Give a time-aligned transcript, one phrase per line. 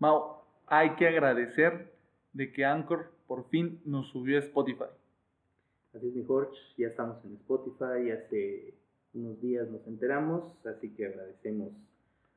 [0.00, 1.92] Mau, hay que agradecer
[2.32, 4.84] de que Anchor por fin nos subió a Spotify.
[5.92, 8.74] Así es, mi Jorge, ya estamos en Spotify, hace
[9.12, 11.72] unos días nos enteramos, así que agradecemos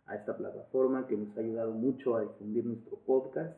[0.08, 3.56] a esta plataforma que nos ha ayudado mucho a difundir nuestro podcast.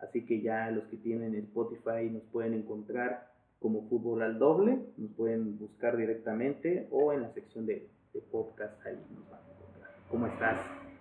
[0.00, 5.12] Así que ya los que tienen Spotify nos pueden encontrar como Fútbol al Doble, nos
[5.12, 9.94] pueden buscar directamente o en la sección de, de podcast ahí nos van a encontrar.
[10.10, 10.60] ¿Cómo estás?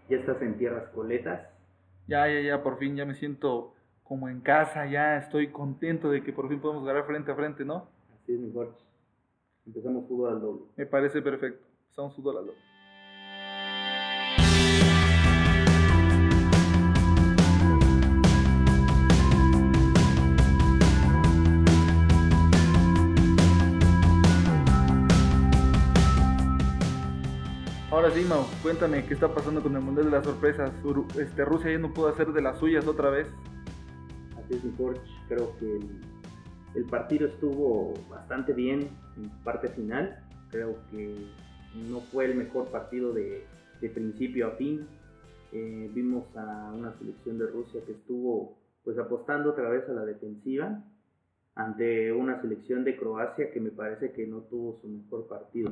[0.09, 1.58] ¿Ya estás en tierras coletas?
[2.09, 3.73] Ya, ya, ya, por fin ya me siento
[4.03, 7.63] como en casa, ya estoy contento de que por fin podemos ganar frente a frente,
[7.63, 7.87] ¿no?
[8.11, 8.73] Así es, mi Jorge.
[9.67, 10.61] Empezamos fútbol al doble.
[10.75, 11.63] Me parece perfecto.
[11.83, 12.68] Empezamos fútbol al doble.
[27.91, 30.71] Ahora sí, Mau, cuéntame qué está pasando con el Mundial de las Sorpresas.
[31.17, 33.27] Este, Rusia ya no pudo hacer de las suyas otra vez.
[34.37, 35.01] Así es, mi Jorge.
[35.27, 35.79] Creo que
[36.75, 40.23] el, partido estuvo bastante bien en parte final.
[40.51, 41.15] Creo que
[41.89, 43.47] no fue el mejor partido de,
[43.81, 44.85] de principio a fin.
[45.51, 50.05] Eh, vimos a una selección de Rusia que estuvo pues apostando otra vez a la
[50.05, 50.79] defensiva
[51.55, 55.71] ante una selección de Croacia que me parece que no tuvo su mejor partido.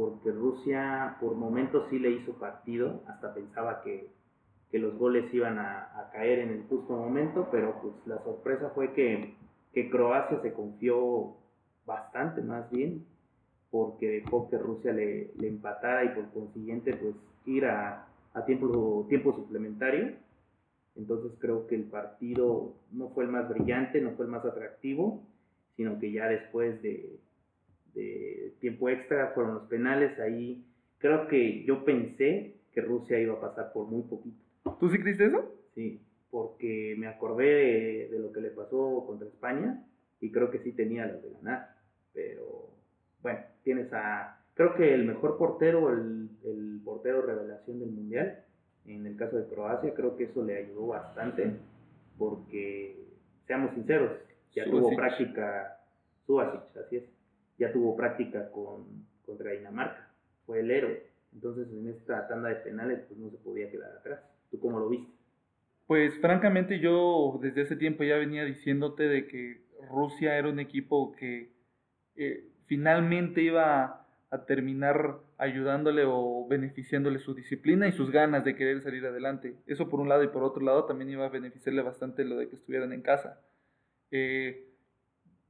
[0.00, 4.08] Porque Rusia por momentos sí le hizo partido, hasta pensaba que,
[4.70, 8.94] que los goles iban a, caer en el justo momento, pero pues la sorpresa fue
[8.94, 9.34] que,
[9.74, 11.36] que Croacia se confió
[11.84, 13.04] bastante más bien,
[13.70, 17.14] porque dejó que Rusia le, le empatara y por consiguiente pues
[17.44, 20.14] ir a, a tiempo, tiempo suplementario.
[20.96, 25.20] Entonces creo que el partido no fue el más brillante, no fue el más atractivo,
[25.76, 27.18] sino que ya después de,
[27.94, 30.18] de tiempo extra fueron los penales.
[30.18, 30.64] Ahí
[30.98, 34.36] creo que yo pensé que Rusia iba a pasar por muy poquito.
[34.78, 35.54] ¿Tú sí creíste eso?
[35.74, 39.84] Sí, porque me acordé de, de lo que le pasó contra España
[40.20, 41.74] y creo que sí tenía las de ganar.
[42.12, 42.70] Pero
[43.22, 44.38] bueno, tienes a.
[44.54, 48.44] Creo que el mejor portero, el, el portero revelación del mundial,
[48.86, 51.52] en el caso de Croacia, creo que eso le ayudó bastante
[52.18, 52.96] porque,
[53.46, 54.12] seamos sinceros,
[54.52, 55.78] ya tuvo práctica.
[56.26, 57.04] Subasic, así es.
[57.60, 60.10] Ya tuvo práctica con, contra Dinamarca.
[60.46, 61.04] Fue el héroe.
[61.32, 64.20] Entonces, en esta tanda de penales, pues no se podía quedar atrás.
[64.50, 65.12] ¿Tú cómo lo viste?
[65.86, 69.60] Pues francamente yo desde ese tiempo ya venía diciéndote de que
[69.90, 71.52] Rusia era un equipo que
[72.16, 78.80] eh, finalmente iba a terminar ayudándole o beneficiándole su disciplina y sus ganas de querer
[78.82, 79.56] salir adelante.
[79.66, 82.48] Eso por un lado y por otro lado también iba a beneficiarle bastante lo de
[82.48, 83.40] que estuvieran en casa.
[84.12, 84.69] Eh,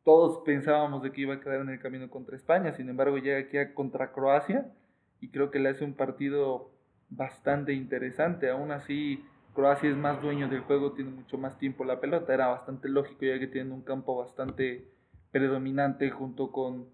[0.05, 3.39] todos pensábamos de que iba a quedar en el camino contra España, sin embargo llega
[3.39, 4.73] aquí a contra Croacia
[5.21, 6.71] y creo que le hace un partido
[7.11, 8.49] bastante interesante.
[8.49, 9.25] Aún así,
[9.55, 12.33] Croacia es más dueño del juego, tiene mucho más tiempo la pelota.
[12.33, 14.87] Era bastante lógico ya que tienen un campo bastante
[15.31, 16.87] predominante junto con,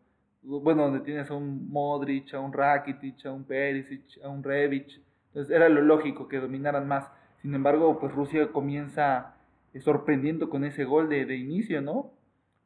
[0.42, 5.00] bueno, donde tienes a un Modric, a un Rakitic, a un Perisic, a un Rebic.
[5.28, 7.08] Entonces era lo lógico que dominaran más.
[7.42, 9.34] Sin embargo, pues Rusia comienza
[9.78, 12.15] sorprendiendo con ese gol de, de inicio, ¿no?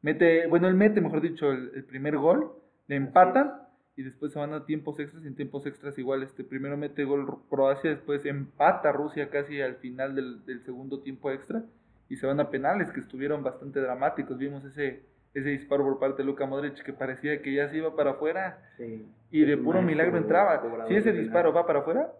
[0.01, 2.51] Mete, bueno, él mete, mejor dicho, el, el primer gol,
[2.87, 3.53] le empatan
[3.95, 7.03] y después se van a tiempos extras y en tiempos extras igual este primero mete
[7.03, 11.63] gol Croacia después empata Rusia casi al final del, del, segundo tiempo extra
[12.09, 14.37] y se van a penales que estuvieron bastante dramáticos.
[14.37, 15.03] Vimos ese
[15.33, 18.59] ese disparo por parte de Luka Modric que parecía que ya se iba para afuera
[18.77, 19.05] Sí.
[19.29, 20.61] y de puro milagro entraba.
[20.87, 22.11] si ese disparo va para afuera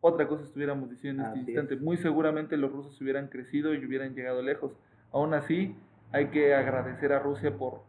[0.00, 1.74] otra cosa estuviéramos diciendo en este Así instante.
[1.74, 1.80] es.
[1.80, 4.72] muy seguramente los rusos hubieran crecido y hubieran llegado lejos.
[5.12, 5.74] Aún así
[6.12, 7.82] hay que agradecer a Rusia por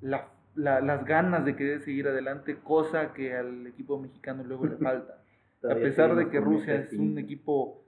[0.00, 4.76] la la, las ganas de querer seguir adelante, cosa que al equipo mexicano luego le
[4.78, 5.22] falta.
[5.62, 7.84] a pesar de que Rusia es un equipo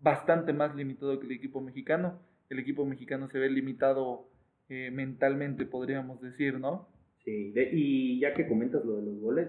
[0.00, 2.18] bastante más limitado que el equipo mexicano,
[2.50, 4.28] el equipo mexicano se ve limitado
[4.68, 6.86] eh, mentalmente, podríamos decir, ¿no?
[7.24, 9.48] Sí, de- y ya que comentas lo de los goles,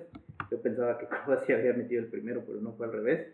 [0.50, 3.28] yo pensaba que Croacia había metido el primero, pero no fue al revés.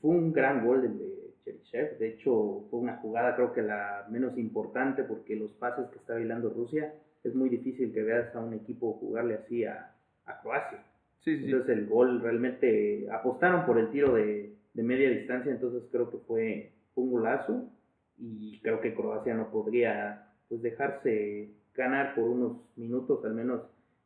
[0.00, 1.04] Fue un gran gol el de
[1.46, 5.98] Cherichev, de hecho fue una jugada creo que la menos importante porque los pases que
[5.98, 9.94] está bailando Rusia es muy difícil que veas a un equipo jugarle así a,
[10.26, 10.84] a Croacia.
[11.20, 11.40] Sí.
[11.44, 16.18] Entonces el gol realmente apostaron por el tiro de, de media distancia, entonces creo que
[16.18, 17.70] fue, fue un golazo
[18.18, 23.62] y creo que Croacia no podría pues dejarse ganar por unos minutos, al menos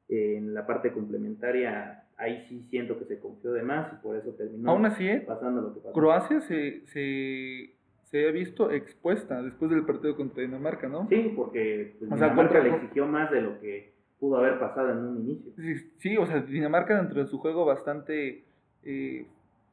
[0.08, 4.14] eh, en la parte complementaria, ahí sí siento que se confió de más y por
[4.16, 5.24] eso terminó Aún así, ¿eh?
[5.26, 5.92] pasando lo que pasó.
[5.94, 7.74] Croacia se, se,
[8.04, 11.08] se ha visto expuesta después del partido contra Dinamarca, ¿no?
[11.08, 14.58] Sí, porque pues, O sea, Dinamarca contra- le exigió más de lo que pudo haber
[14.58, 15.52] pasado en un inicio.
[15.56, 18.44] Sí, sí, o sea, Dinamarca dentro de su juego bastante,
[18.84, 19.26] eh,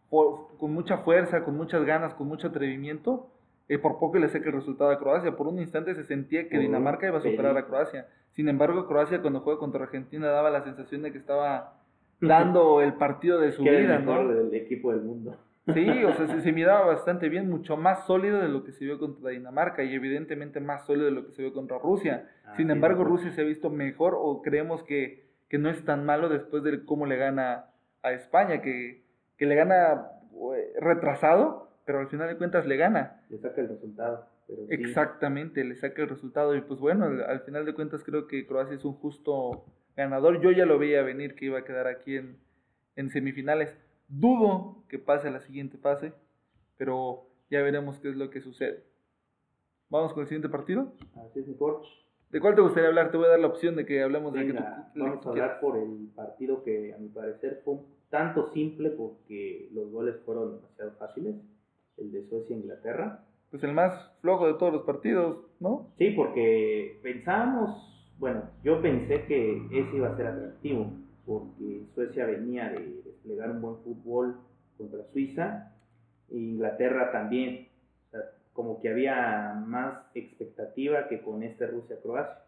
[0.10, 3.30] por- con mucha fuerza, con muchas ganas, con mucho atrevimiento,
[3.68, 5.36] eh, por poco le saca el resultado a Croacia.
[5.36, 8.08] Por un instante se sentía que Dinamarca iba a superar a Croacia.
[8.32, 11.77] Sin embargo, Croacia cuando juega contra Argentina daba la sensación de que estaba
[12.20, 14.28] dando el partido de su vida, ¿no?
[14.28, 15.38] del equipo del mundo.
[15.74, 18.98] Sí, o sea, se, miraba bastante bien, mucho más sólido de lo que se vio
[19.00, 22.30] contra Dinamarca y evidentemente más sólido de lo que se vio contra Rusia.
[22.46, 26.06] Ah, Sin embargo, Rusia se ha visto mejor o creemos que, que, no es tan
[26.06, 27.66] malo después de cómo le gana
[28.02, 29.04] a España, que,
[29.38, 30.08] que le gana
[30.56, 33.22] eh, retrasado, pero al final de cuentas le gana.
[33.30, 34.26] Le saca el resultado.
[34.70, 38.76] Exactamente, le saca el resultado y pues bueno, al, final de cuentas creo que Croacia
[38.76, 39.66] es un justo
[39.98, 40.40] ganador.
[40.42, 42.38] Yo ya lo veía venir que iba a quedar aquí en,
[42.96, 43.78] en semifinales.
[44.08, 46.14] Dudo que pase a la siguiente fase,
[46.78, 48.84] pero ya veremos qué es lo que sucede.
[49.90, 50.94] ¿Vamos con el siguiente partido?
[51.26, 51.90] Así es, mi Porsche.
[52.30, 53.10] ¿De cuál te gustaría hablar?
[53.10, 54.54] Te voy a dar la opción de que hablemos de que
[54.96, 59.70] Vamos a hablar por el partido que a mi parecer fue un tanto simple porque
[59.74, 61.36] los goles fueron demasiado fáciles.
[61.96, 63.24] El de Suecia-Inglaterra.
[63.50, 65.94] Pues el más flojo de todos los partidos, ¿no?
[65.98, 70.92] Sí, porque pensábamos, bueno, yo pensé que ese iba a ser atractivo
[71.26, 74.38] porque Suecia venía de desplegar un buen fútbol
[74.78, 75.74] contra Suiza
[76.30, 77.68] e Inglaterra también.
[78.54, 82.44] como que había más expectativa que con este Rusia-Croacia.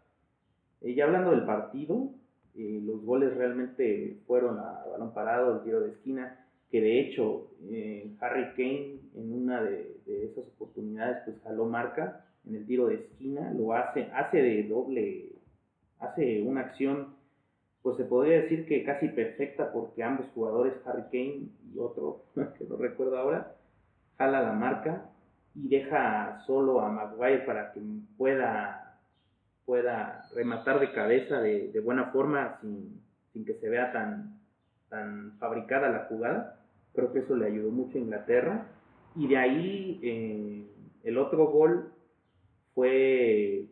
[0.80, 2.10] Y ya hablando del partido,
[2.56, 7.52] eh, los goles realmente fueron a balón parado, el tiro de esquina, que de hecho
[7.70, 12.88] eh, Harry Kane en una de, de, esas oportunidades pues jaló marca en el tiro
[12.88, 15.32] de esquina, lo hace, hace de doble,
[16.00, 17.14] hace una acción
[17.82, 22.64] pues se podría decir que casi perfecta porque ambos jugadores, Harry Kane y otro, que
[22.64, 23.54] no recuerdo ahora,
[24.18, 25.10] jala la marca
[25.54, 27.80] y deja solo a Maguire para que
[28.18, 28.98] pueda,
[29.64, 33.00] pueda rematar de cabeza de, buena forma sin,
[33.44, 34.38] que se vea tan,
[34.88, 36.60] tan fabricada la jugada.
[36.94, 38.66] Creo que eso le ayudó mucho a Inglaterra.
[39.16, 40.66] Y de ahí eh,
[41.04, 41.92] el otro gol
[42.74, 43.66] fue,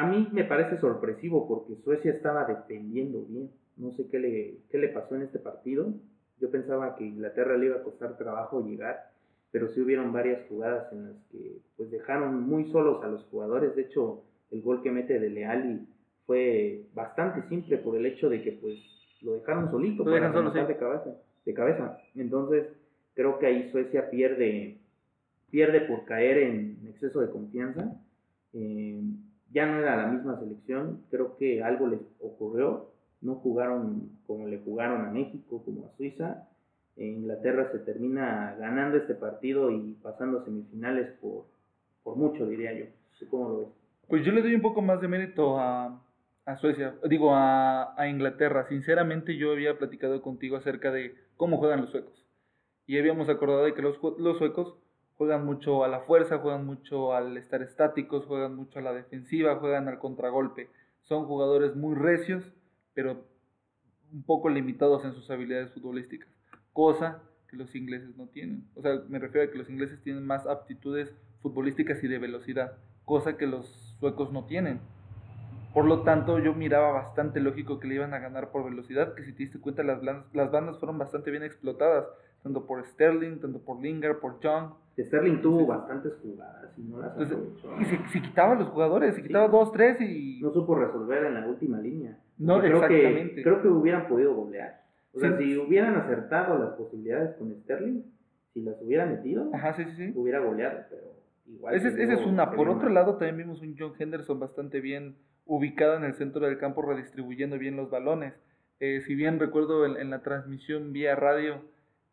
[0.00, 3.50] a mí me parece sorpresivo porque Suecia estaba defendiendo bien.
[3.76, 5.92] No sé qué le, qué le pasó en este partido.
[6.40, 9.10] Yo pensaba que Inglaterra le iba a costar trabajo llegar,
[9.50, 13.74] pero sí hubieron varias jugadas en las que pues dejaron muy solos a los jugadores.
[13.74, 15.86] De hecho, el gol que mete de Leali
[16.26, 18.78] fue bastante simple por el hecho de que pues
[19.22, 21.98] lo dejaron solito para solo, de cabeza, de cabeza.
[22.14, 22.66] Entonces,
[23.14, 24.78] creo que ahí Suecia pierde
[25.50, 27.96] pierde por caer en exceso de confianza
[28.54, 29.00] eh,
[29.54, 32.90] ya no era la misma selección, creo que algo les ocurrió,
[33.20, 36.48] no jugaron como le jugaron a México, como a Suiza.
[36.96, 41.46] En Inglaterra se termina ganando este partido y pasando semifinales por,
[42.02, 42.86] por mucho, diría yo.
[43.30, 43.68] ¿Cómo lo ves?
[44.08, 46.02] Pues yo le doy un poco más de mérito a,
[46.44, 48.66] a Suecia, digo a, a, Inglaterra.
[48.68, 52.26] Sinceramente yo había platicado contigo acerca de cómo juegan los suecos.
[52.86, 54.76] Y habíamos acordado de que los, los suecos
[55.16, 59.56] juegan mucho a la fuerza, juegan mucho al estar estáticos, juegan mucho a la defensiva,
[59.56, 60.70] juegan al contragolpe.
[61.02, 62.52] Son jugadores muy recios,
[62.94, 63.24] pero
[64.12, 66.28] un poco limitados en sus habilidades futbolísticas,
[66.72, 68.68] cosa que los ingleses no tienen.
[68.74, 72.78] O sea, me refiero a que los ingleses tienen más aptitudes futbolísticas y de velocidad,
[73.04, 73.66] cosa que los
[73.98, 74.80] suecos no tienen.
[75.74, 79.24] Por lo tanto, yo miraba bastante lógico que le iban a ganar por velocidad, que
[79.24, 80.00] si te diste cuenta las,
[80.32, 82.06] las bandas fueron bastante bien explotadas,
[82.44, 84.74] tanto por Sterling, tanto por Lingard, por Young.
[85.02, 87.76] Sterling tuvo bastantes jugadas y no las aprovechó.
[87.80, 90.40] Y se, quitaba los jugadores, se quitaba dos, tres y...
[90.40, 92.18] No supo resolver en la última línea.
[92.38, 93.34] No, creo exactamente.
[93.36, 94.82] Que, creo que hubieran podido golear.
[95.12, 98.02] O sea, si hubieran acertado las posibilidades con Sterling,
[98.52, 99.50] si las hubiera metido,
[100.14, 101.02] hubiera goleado, pero
[101.46, 101.74] igual.
[101.74, 102.50] Esa es una.
[102.50, 105.16] Por otro lado, también vimos un John Henderson bastante bien
[105.46, 108.34] ubicado en el centro del campo, redistribuyendo bien los balones.
[108.80, 111.62] Eh, si bien recuerdo en, la transmisión vía radio,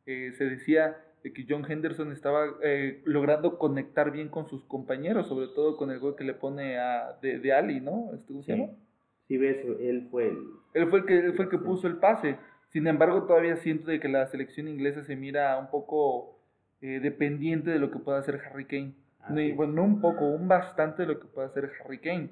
[0.05, 5.27] eh, se decía de que John Henderson estaba eh, logrando conectar bien con sus compañeros,
[5.27, 8.11] sobre todo con el gol que le pone a de, Ali, ¿no?
[8.13, 8.71] ¿Este, ¿Cómo se llama?
[9.27, 10.37] Sí, ves, él fue el...
[10.73, 12.37] Él fue el que, él fue el que puso el pase.
[12.69, 16.37] Sin embargo, todavía siento de que la selección inglesa se mira un poco
[16.81, 18.93] dependiente de lo que pueda hacer Harry Kane.
[19.55, 22.29] bueno, no un poco, un bastante de lo que pueda hacer Harry Kane.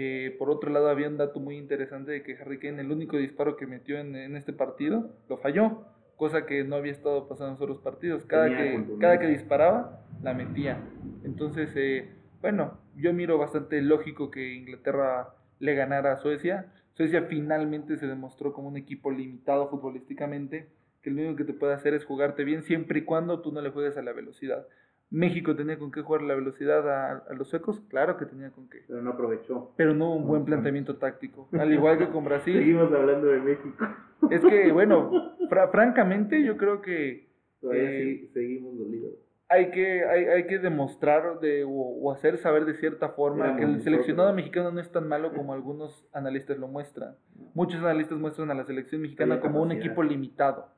[0.00, 3.16] Eh, por otro lado, había un dato muy interesante de que Harry Kane, el único
[3.16, 5.86] disparo que metió en, este partido, lo falló,
[6.18, 8.26] cosa que no había estado pasando en otros partidos.
[8.26, 10.82] Cada, que, cada que disparaba, la metía.
[11.24, 12.10] Entonces, eh,
[12.42, 16.72] bueno, yo miro bastante lógico que Inglaterra le ganara a Suecia.
[16.94, 20.68] Suecia finalmente se demostró como un equipo limitado futbolísticamente,
[21.02, 23.60] que lo único que te puede hacer es jugarte bien siempre y cuando tú no
[23.60, 24.66] le juegues a la velocidad.
[25.10, 28.82] México tenía con qué jugar la velocidad a, los suecos, claro que tenía con qué.
[28.86, 29.72] Pero no aprovechó.
[29.76, 32.58] Pero no hubo un buen planteamiento táctico, al igual que con Brasil.
[32.58, 33.86] Seguimos hablando de México.
[34.30, 35.36] Es que, bueno,
[35.70, 37.28] francamente yo creo que...
[37.60, 39.14] Todavía eh, seguimos dolidos.
[39.48, 43.80] hay que, hay, hay que demostrar de, o, hacer saber de cierta forma que el
[43.80, 47.16] seleccionado mexicano no es tan malo como algunos analistas lo muestran.
[47.54, 50.68] Muchos analistas muestran a la selección mexicana como un equipo limitado.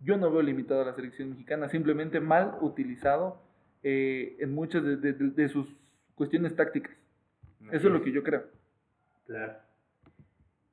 [0.00, 3.49] Yo no veo limitado a la selección mexicana, simplemente mal utilizado
[3.82, 5.66] eh, en muchas de, de, sus
[6.14, 6.92] cuestiones tácticas.
[7.72, 8.44] Eso es lo que yo creo.
[9.26, 9.54] Claro.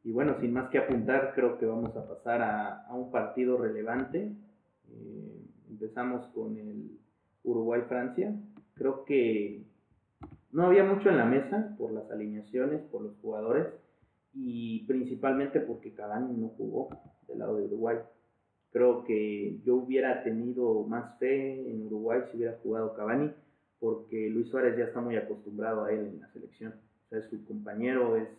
[0.04, 3.58] Y bueno, sin más que apuntar, creo que vamos a pasar a, a un partido
[3.58, 4.32] relevante.
[4.90, 6.98] Eh, empezamos con el
[7.44, 8.34] Uruguay-Francia.
[8.76, 9.64] Creo que
[10.52, 13.68] no había mucho en la mesa por las alineaciones, por los jugadores
[14.34, 16.90] y principalmente porque Cavani no jugó
[17.28, 17.98] del lado de Uruguay.
[18.72, 23.32] Creo que yo hubiera tenido más fe en Uruguay si hubiera jugado Cavani,
[23.80, 26.74] porque Luis Suárez ya está muy acostumbrado a él en la selección.
[27.06, 28.30] O sea, es su compañero, es,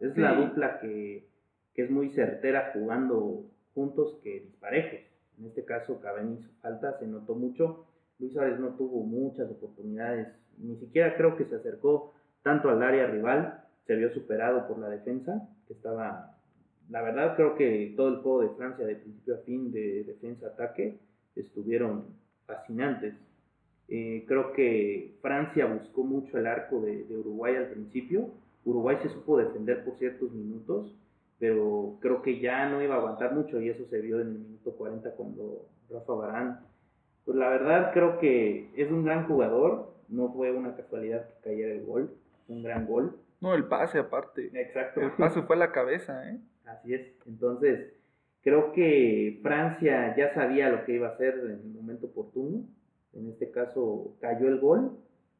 [0.00, 1.26] es la dupla que,
[1.74, 5.00] que, es muy certera jugando juntos que disparejos.
[5.38, 7.86] En este caso, Cavani hizo falta, se notó mucho
[8.18, 13.06] Luis Suárez no tuvo muchas oportunidades, ni siquiera creo que se acercó tanto al área
[13.06, 16.33] rival, se vio superado por la defensa, que estaba,
[16.90, 20.98] la verdad creo que todo el juego de Francia de principio a fin, de defensa-ataque,
[21.36, 22.04] estuvieron
[22.46, 23.14] fascinantes.
[23.88, 28.30] Eh, creo que Francia buscó mucho el arco de, de Uruguay al principio,
[28.64, 30.96] Uruguay se supo defender por ciertos minutos,
[31.38, 34.38] pero creo que ya no iba a aguantar mucho y eso se vio en el
[34.38, 36.60] minuto 40 cuando Rafa Barán
[37.24, 39.92] pues la verdad creo que es un gran jugador.
[40.08, 42.14] No fue una casualidad que cayera el gol.
[42.48, 43.16] Un gran gol.
[43.40, 44.50] No, el pase aparte.
[44.52, 45.00] Exacto.
[45.00, 46.38] El pase fue a la cabeza, ¿eh?
[46.74, 47.06] Así es.
[47.26, 47.92] Entonces,
[48.42, 52.64] creo que Francia ya sabía lo que iba a hacer en el momento oportuno.
[53.14, 54.98] En este caso cayó el gol.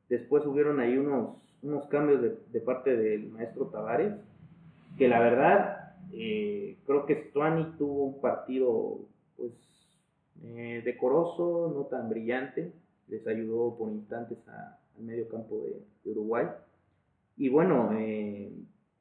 [0.09, 2.23] Después hubieron ahí unos, unos cambios
[2.53, 4.15] de, parte del maestro Tavares.
[4.97, 9.01] Que la verdad, eh, creo que Stuani tuvo un partido
[9.37, 9.53] pues
[10.45, 12.73] eh, decoroso, no tan brillante,
[13.09, 16.47] les ayudó por instantes al medio campo de, Uruguay.
[17.37, 18.53] Y bueno, eh,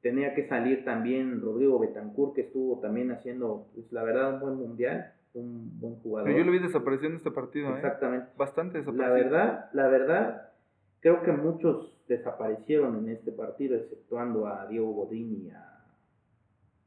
[0.04, 4.54] tenía que salir también Rodrigo Betancourt, que estuvo también haciendo, pues la verdad, un buen
[4.56, 6.28] mundial, un buen jugador.
[6.28, 7.70] Pero yo lo vi desapareciendo en este partido.
[7.70, 7.76] ¿eh?
[7.76, 8.26] Exactamente.
[8.36, 9.08] Bastante desaparecido.
[9.08, 10.52] La verdad, la verdad,
[11.00, 15.86] creo que muchos desaparecieron en este partido, exceptuando a Diego Godín y a,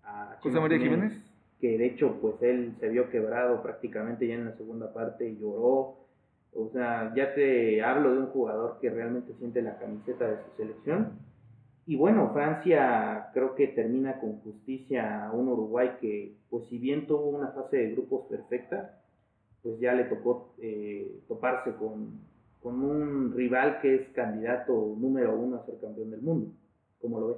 [0.04, 1.20] a José María Jiménez
[1.60, 5.40] que de hecho pues él se vio quebrado prácticamente ya en la segunda parte y
[5.40, 6.06] lloró.
[6.54, 10.56] O sea, ya te hablo de un jugador que realmente siente la camiseta de su
[10.56, 11.27] selección.
[11.88, 17.08] Y bueno, Francia creo que termina con justicia a un Uruguay que, pues si bien
[17.08, 19.02] tuvo una fase de grupos perfecta,
[19.64, 22.20] pues ya le tocó eh, toparse con,
[22.62, 26.52] con un rival que es candidato número uno a ser campeón del mundo.
[27.00, 27.38] ¿Cómo lo ves?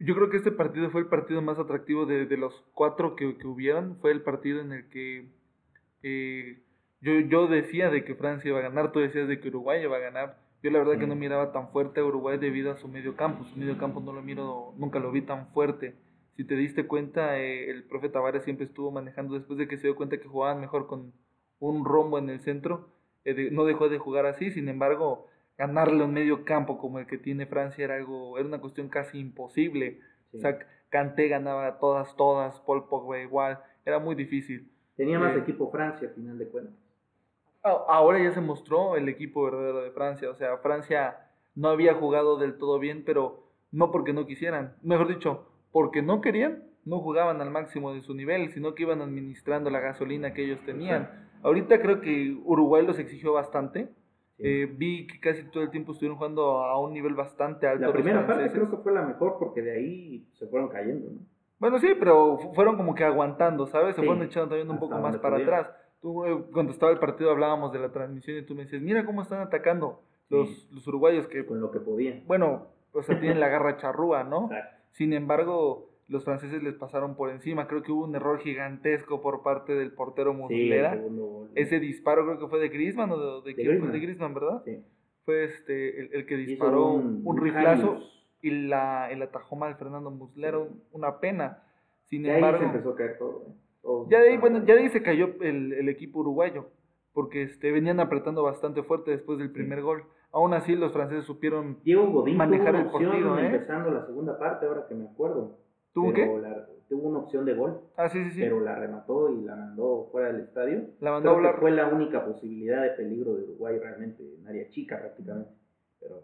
[0.00, 3.38] Yo creo que este partido fue el partido más atractivo de, de los cuatro que,
[3.38, 3.98] que, hubieron.
[4.00, 5.30] Fue el partido en el que
[6.02, 6.58] eh,
[7.00, 9.96] yo, yo decía de que Francia iba a ganar, tú decías de que Uruguay iba
[9.96, 10.45] a ganar.
[10.66, 13.44] Yo la verdad que no miraba tan fuerte a Uruguay debido a su medio campo.
[13.44, 15.94] Su medio campo no lo miro, nunca lo vi tan fuerte.
[16.36, 19.86] Si te diste cuenta, eh, el profe Tavares siempre estuvo manejando después de que se
[19.86, 21.12] dio cuenta que jugaban mejor con
[21.60, 22.88] un rombo en el centro.
[23.24, 27.18] Eh, no dejó de jugar así, sin embargo, ganarle un medio campo como el que
[27.18, 30.00] tiene Francia era algo, era una cuestión casi imposible.
[30.32, 30.58] O sea,
[30.88, 34.68] Kanté ganaba todas, todas, Paul Pogba igual, era muy difícil.
[34.96, 36.85] Tenía más eh, equipo Francia, a final de cuentas.
[37.88, 41.18] Ahora ya se mostró el equipo verdadero de Francia, o sea, Francia
[41.54, 46.20] no había jugado del todo bien, pero no porque no quisieran, mejor dicho, porque no
[46.20, 50.44] querían, no jugaban al máximo de su nivel, sino que iban administrando la gasolina que
[50.44, 51.28] ellos tenían.
[51.42, 53.88] Ahorita creo que Uruguay los exigió bastante,
[54.38, 57.86] eh, vi que casi todo el tiempo estuvieron jugando a un nivel bastante alto.
[57.86, 61.20] La primera parte creo que fue la mejor porque de ahí se fueron cayendo, ¿no?
[61.58, 63.96] Bueno, sí, pero fueron como que aguantando, ¿sabes?
[63.96, 65.70] Se fueron echando también un poco más para atrás.
[66.00, 69.04] Tú, eh, cuando estaba el partido, hablábamos de la transmisión y tú me decías, mira
[69.04, 71.46] cómo están atacando los, los uruguayos que...
[71.46, 72.22] Con lo que podían.
[72.26, 74.50] Bueno, o sea, tienen la garra charrúa, ¿no?
[74.92, 77.66] Sin embargo, los franceses les pasaron por encima.
[77.66, 81.00] Creo que hubo un error gigantesco por parte del portero Muslera.
[81.54, 84.62] Ese disparo creo que fue de Griezmann o de, de, Fue de Griezmann, ¿verdad?
[84.64, 84.82] Sí.
[85.24, 88.00] Fue este, el, que disparó un, riflazo
[88.40, 90.58] y la, el atajó mal Fernando Muslera.
[90.92, 91.62] Una pena.
[92.04, 93.44] Sin embargo, ahí se empezó a caer todo.
[93.48, 93.52] ¿eh?
[94.08, 96.66] Ya, de ahí, bueno, ya de ahí se cayó el, el equipo uruguayo.
[97.12, 100.04] Porque este, venían apretando bastante fuerte después del primer gol.
[100.32, 101.78] Aún así, los franceses supieron
[102.36, 103.38] manejar el partido.
[103.38, 103.46] ¿eh?
[103.46, 105.56] Empezando la segunda parte, ahora que me acuerdo
[105.94, 106.26] ¿Tuvo qué?
[106.90, 107.80] tuvo una opción de gol.
[107.96, 108.40] Ah, sí, sí, sí.
[108.42, 110.90] Pero la remató y la mandó fuera del estadio.
[111.00, 114.68] La mandó Creo que fue la única posibilidad de peligro de Uruguay realmente, en área
[114.68, 115.50] chica prácticamente.
[115.98, 116.20] Pero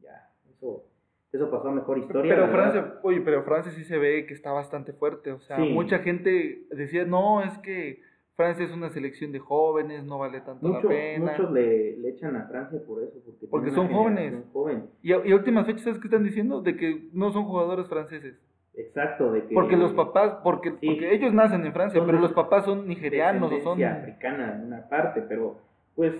[0.00, 0.84] ya, eso,
[1.32, 2.34] eso pasó a mejor historia.
[2.34, 5.32] Pero Francia, oye, pero Francia sí se ve que está bastante fuerte.
[5.32, 8.00] O sea, mucha gente decía, no, es que
[8.34, 11.32] Francia es una selección de jóvenes, no vale tanto Mucho- la pena.
[11.32, 13.14] muchos le, le echan a Francia por eso.
[13.24, 14.34] Porque, Porque son jóvenes.
[14.52, 14.84] joven.
[15.02, 16.60] Y a, y a últimas fechas, ¿sabes qué están diciendo?
[16.62, 18.36] De que no son jugadores franceses.
[18.74, 19.54] Exacto, de que...
[19.54, 20.86] Porque los papás, porque, Sí.
[20.86, 23.82] porque ellos nacen en Francia, pero los papás son nigerianos o son...
[23.82, 25.58] africana en una parte, pero
[25.96, 26.14] pues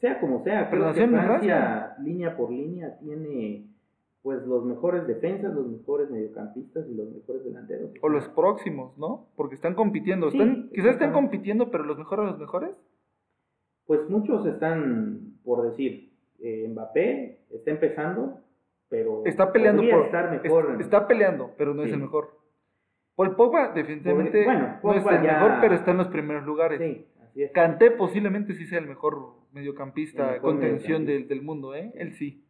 [0.00, 3.66] sea como sea, Pero creo que nacieron en Francia, línea por línea, tiene
[4.22, 7.90] pues los mejores defensas, los mejores mediocampistas y los mejores delanteros.
[8.02, 9.26] O los próximos, ¿no?
[9.36, 10.30] Porque están compitiendo.
[10.30, 11.14] Sí, Están, quizás exactamente.
[11.14, 12.70] compitiendo, pero los mejores los mejores.
[13.86, 18.38] Pues muchos están, por decir, eh, Mbappé está empezando,
[18.88, 20.04] pero Está peleando por...
[20.06, 20.76] estar es- mejor.
[20.80, 22.40] está peleando, pero no es el mejor.
[23.16, 26.78] Paul Pogba definitivamente no es el ya- mejor, pero está en los primeros lugares.
[26.80, 27.52] Sí, así es.
[27.52, 31.92] Kanté posiblemente sí sea el mejor mediocampista, El mejor contención del, del mundo, ¿eh?
[31.96, 32.46] Él sí.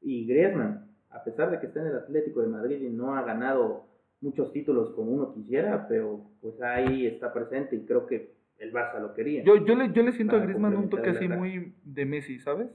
[0.00, 3.22] Y Griezmann, a pesar de que está en el Atlético de Madrid y no ha
[3.22, 3.86] ganado
[4.20, 9.00] muchos títulos como uno quisiera, pero pues ahí está presente y creo que el Barça
[9.00, 9.42] lo quería.
[9.42, 12.68] Yo, yo, le, yo le siento a Griezmann un toque así muy de Messi, ¿sabes?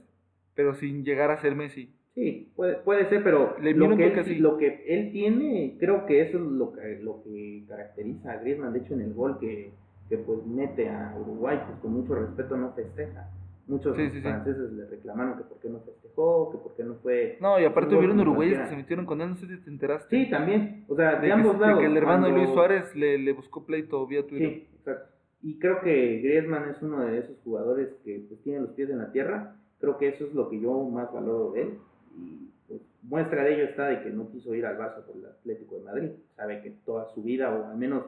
[0.54, 1.94] Pero sin llegar a ser Messi.
[2.14, 4.34] Sí, puede, puede ser, pero Le lo, que él, así.
[4.36, 8.72] lo que él tiene, creo que eso es lo que, lo que caracteriza a Griezmann.
[8.72, 9.70] De hecho, en el gol que,
[10.08, 13.30] que pues mete a Uruguay, pues con mucho respeto no festeja.
[13.68, 14.20] Muchos Sí, sí, sí.
[14.22, 17.36] franceses le reclamaron que por qué no festejó, que por qué no fue...
[17.40, 20.08] No, y aparte hubieron uruguayos que se metieron con él, no sé si te enteraste.
[20.24, 20.84] Sí, también.
[20.88, 21.80] O sea, de, de, que, ambos de lados.
[21.80, 24.48] que el hermano de cuando- Luis Suárez le, le buscó pleito vía Twitter.
[24.48, 25.10] Sí, exacto.
[25.42, 28.98] Y creo que Griezmann es uno de esos jugadores que pues, tiene los pies en
[28.98, 29.54] la tierra.
[29.80, 31.78] Creo que eso es lo que yo más valoro de él.
[32.16, 35.26] Y pues, muestra de ello está de que no quiso ir al Barça por el
[35.26, 36.10] Atlético de Madrid.
[36.36, 38.04] Sabe que toda su vida, o al menos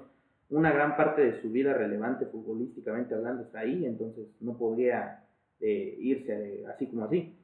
[0.49, 3.85] una gran parte de su vida relevante futbolísticamente hablando, está ahí.
[3.87, 5.23] Entonces no podría
[5.61, 7.37] eh, irse así como así.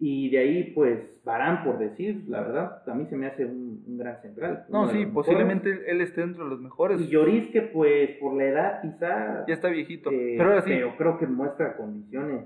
[0.00, 3.82] Y de ahí, pues, Barán, por decir, la verdad, a mí se me hace un,
[3.86, 4.66] un gran central.
[4.68, 5.14] No, sí, los mejores.
[5.14, 7.00] posiblemente él esté dentro de los mejores.
[7.00, 9.46] Y Lloris que pues por la edad quizá...
[9.46, 10.10] Ya está viejito.
[10.10, 12.44] eh, pero ahora sí, pero creo que muestra condiciones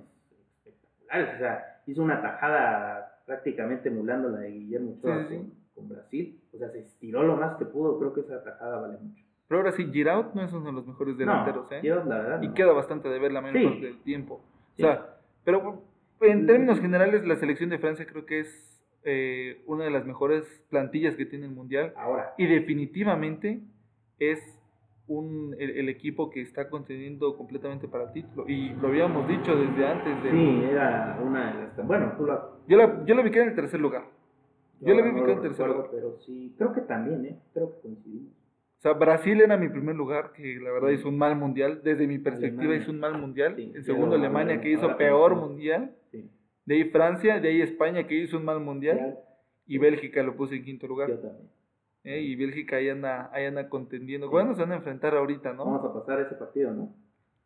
[0.67, 1.35] espectaculares.
[1.35, 5.89] O sea, hizo una tajada prácticamente emulando la de Guillermo Ochoa Sí, sí, con, con
[5.89, 6.41] Brasil.
[6.55, 7.99] O sea, se estiró lo más que pudo.
[7.99, 9.25] Creo que esa tajada vale mucho.
[9.49, 11.81] pero ahora sí, Giroud no es uno de los mejores delanteros, no, ¿eh?
[11.81, 12.43] Dios, la verdad.
[12.43, 12.55] Y no.
[12.55, 13.67] queda bastante de ver la mayor Sí.
[13.67, 14.35] parte del tiempo.
[14.75, 15.15] O sea,
[15.49, 15.83] pero
[16.21, 20.45] en términos generales, la selección de Francia creo que es eh, una de las mejores
[20.69, 21.95] plantillas que tiene el Mundial.
[21.97, 23.63] Ahora, Y definitivamente
[24.19, 24.39] es
[25.07, 28.45] un, el, el equipo que está conteniendo completamente para el título.
[28.47, 30.31] Y lo habíamos dicho desde antes de...
[30.33, 31.87] sí, era una de las...
[31.87, 32.47] Bueno, tú la...
[32.67, 34.05] Yo la, yo la ubiqué en el tercer lugar.
[34.81, 35.91] Yo la vi no ubicada lo en tercer recuerdo, lugar.
[35.95, 37.39] Pero sí, creo que también, ¿eh?
[37.55, 38.33] Creo que coincidimos.
[38.79, 41.81] O sea, Brasil era mi primer lugar, que la verdad hizo un mal mundial.
[41.83, 42.83] Desde mi perspectiva Alemania.
[42.83, 43.57] hizo un mal mundial.
[43.57, 45.97] Sí, en segundo, Alemania, que hizo peor mundial.
[46.13, 46.31] Sí.
[46.65, 49.19] De ahí Francia, de ahí España, que hizo un mal mundial.
[49.67, 51.09] Y Bélgica lo puse en quinto lugar.
[51.09, 51.49] yo también.
[52.05, 52.21] ¿eh?
[52.21, 54.31] Y Bélgica ahí anda, ahí anda contendiendo.
[54.31, 55.65] ¿Cuándo se van a enfrentar ahorita, no?
[55.65, 56.95] Vamos a pasar ese partido, ¿no?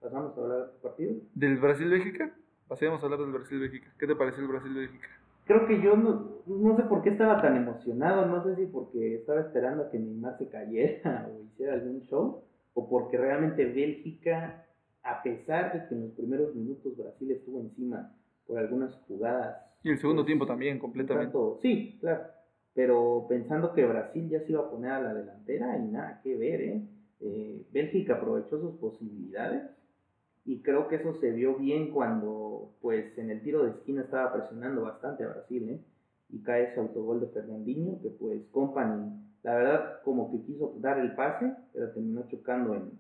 [0.01, 1.15] ¿Pasamos a hablar de ese partido?
[1.35, 2.35] ¿Del Brasil-Bélgica?
[2.69, 3.93] Pasemos a hablar del Brasil-Bélgica.
[3.99, 5.09] ¿Qué te pareció el Brasil-Bélgica?
[5.47, 9.17] Creo que yo no, no sé por qué estaba tan emocionado, no sé si porque
[9.17, 12.43] estaba esperando a que Neymar se cayera o hiciera algún show,
[12.75, 14.67] o porque realmente Bélgica,
[15.03, 18.15] a pesar de que en los primeros minutos Brasil estuvo encima
[18.47, 19.57] por algunas jugadas.
[19.83, 21.33] Y el segundo pues, tiempo también, completamente.
[21.33, 22.25] tanto- sí, claro,
[22.75, 26.37] pero pensando que Brasil ya se iba a poner a la delantera y nada que
[26.37, 26.83] ver, ¿eh?
[27.21, 29.63] Eh, Bélgica aprovechó sus posibilidades
[30.45, 34.33] y creo que eso se vio bien cuando pues en el tiro de esquina estaba
[34.33, 35.81] presionando bastante a Brasil ¿eh?
[36.33, 40.99] Y cae ese autogol de Fernandinho que pues Company la verdad como que quiso dar
[40.99, 42.91] el pase pero terminó chocando en,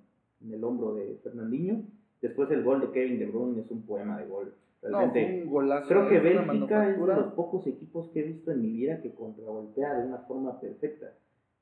[0.45, 1.83] en el hombro de Fernandinho.
[2.21, 5.45] Después el gol de Kevin De Bruyne es un poema de gol realmente.
[5.45, 5.89] golazo.
[5.89, 9.15] creo que Bélgica es de los pocos equipos que he visto en mi vida que
[9.15, 11.13] contragolpea de una forma perfecta.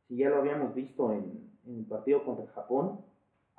[0.09, 2.99] Si ya lo habíamos visto en, en el partido contra Japón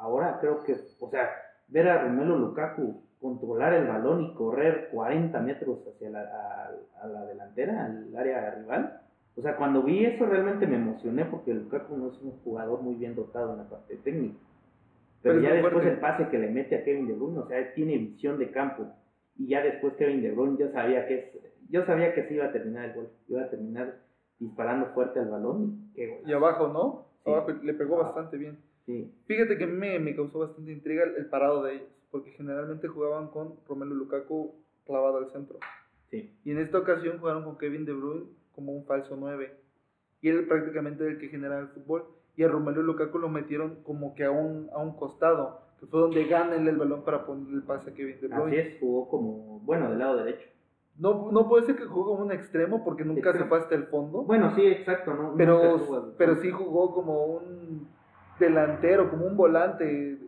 [0.02, 1.30] ahora creo que o sea
[1.68, 6.72] ver a Romelu Lukaku controlar el balón y correr 40 metros hacia la, a,
[7.04, 9.02] a la delantera, al área rival.
[9.38, 12.96] O sea, cuando vi eso realmente me emocioné porque Lukaku no es un jugador muy
[12.96, 14.36] bien dotado en la parte técnica.
[15.22, 15.92] Pero, Pero ya después fuerte.
[15.92, 18.88] el pase que le mete a Kevin De Bruyne, o sea, tiene visión de campo.
[19.38, 21.26] Y ya después Kevin De Bruyne, yo sabía que es,
[21.70, 23.96] yo sabía que se iba a terminar el gol, iba a terminar
[24.40, 26.30] disparando fuerte al balón y.
[26.30, 27.06] Y abajo, ¿no?
[27.24, 27.30] Sí.
[27.32, 28.06] Abajo le pegó Ah.
[28.06, 28.58] bastante bien.
[28.88, 32.88] Sí, Fíjate que me, me causó bastante intriga el, el parado de ellos, porque generalmente
[32.88, 35.58] jugaban con Romelu Lukaku clavado al centro.
[36.10, 36.36] sí.
[36.44, 39.52] Y en esta ocasión jugaron con Kevin De Bruyne como un falso 9.
[40.22, 42.06] Y él prácticamente era el que generaba el fútbol.
[42.36, 46.00] Y a Romelu Lukaku lo metieron como que a un, a un costado, que fue
[46.00, 48.60] donde gana él el balón para ponerle el pase a Kevin De Bruyne.
[48.60, 50.48] Así es, jugó como, bueno, del lado derecho.
[50.98, 53.86] No, no puede ser que jugó como un extremo porque nunca se fue hasta el
[53.86, 54.24] fondo.
[54.24, 55.34] Bueno, sí, exacto, ¿no?
[55.36, 57.88] pero, pero sí jugó como un
[58.40, 60.20] delantero, como un volante.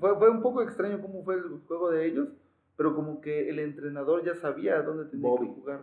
[0.00, 2.28] Fue, fue un poco extraño cómo fue el juego de ellos,
[2.76, 5.82] pero como que el entrenador ya sabía dónde tenía que jugar,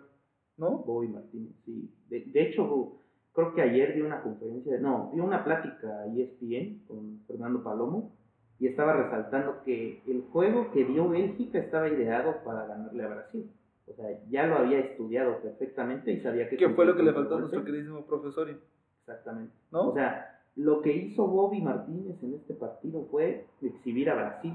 [0.58, 0.80] ¿no?
[0.80, 1.90] Bobby Martínez, sí.
[2.10, 3.00] De, de, hecho,
[3.34, 8.12] creo que ayer dio una conferencia, no, dio una plática a ESPN con Fernando Palomo
[8.60, 13.50] y estaba resaltando que el juego que dio Bélgica estaba ideado para ganarle a Brasil.
[13.88, 16.58] O sea, ya lo había estudiado perfectamente y sabía que...
[16.58, 18.50] ¿Qué fue lo que le faltó a nuestro queridísimo profesor?
[19.00, 19.54] Exactamente.
[19.72, 19.90] ¿No?
[19.90, 24.54] O sea, lo que hizo Bobby Martínez en este partido fue exhibir a Brasil,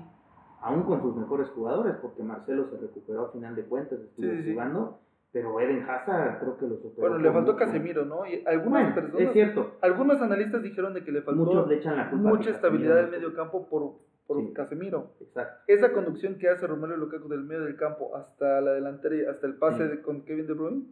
[0.61, 4.99] aún con sus mejores jugadores, porque Marcelo se recuperó a final de cuentas, estuvo jugando,
[5.33, 7.09] pero Eden Hazard creo que lo superó.
[7.09, 8.27] Bueno, le faltó Casemiro, ¿no?
[8.27, 9.79] Y algunas personas, es cierto.
[9.81, 13.11] Algunos analistas dijeron de que le faltó Muchos le echan la culpa mucha estabilidad del
[13.11, 13.95] medio campo por,
[14.27, 15.15] por Casemiro.
[15.21, 15.65] Exacto.
[15.69, 19.47] Esa conducción que hace Romelu Lukaku del medio del campo hasta la delantera y hasta
[19.47, 20.83] el pase de, con Kevin De Bruyne,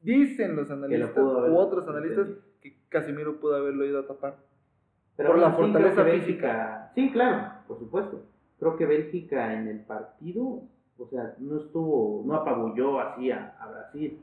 [0.00, 2.28] dicen los analistas u otros analistas
[2.60, 4.36] que Casemiro pudo haberlo ido a tapar.
[5.16, 6.92] Pero por la fortaleza física.
[6.94, 8.22] Sí, claro, por supuesto.
[8.58, 10.62] Creo que Bélgica en el partido
[10.98, 14.18] o sea, no estuvo, no apabulló así a, Brasil,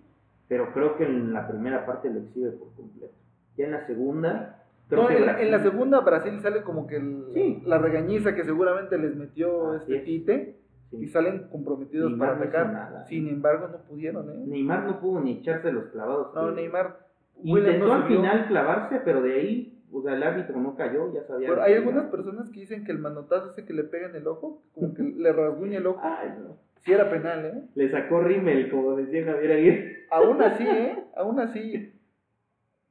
[0.48, 3.14] pero creo que en la primera parte lo exhibe por completo.
[3.58, 8.44] Ya en la segunda, no, en, la segunda Brasil sale como que la regañiza que
[8.44, 10.58] seguramente les metió este Tite
[10.92, 13.06] y salen comprometidos para atacar.
[13.08, 14.44] Sin embargo, no pudieron, ¿eh?
[14.46, 16.34] Neymar no pudo ni echarse los clavados.
[16.34, 17.03] No, Neymar.
[17.44, 21.50] Intentó al final clavarse, pero de ahí, o sea, el árbitro no cayó, ya sabía.
[21.50, 24.28] Pero hay algunas personas que dicen que el manotazo ese que le pega en el
[24.28, 26.00] ojo, como que le rasguña el ojo.
[26.02, 26.58] Ay, no.
[26.84, 27.64] Sí era penal, ¿eh?
[27.76, 30.06] Le sacó rímel, como decía Javier Aguirre.
[30.12, 31.04] Aún así, ¿eh?
[31.16, 31.94] Aún así.